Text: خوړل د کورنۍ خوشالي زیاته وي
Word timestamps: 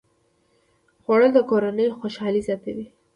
خوړل 1.03 1.31
د 1.35 1.39
کورنۍ 1.49 1.87
خوشالي 1.99 2.41
زیاته 2.47 2.69
وي 2.75 2.85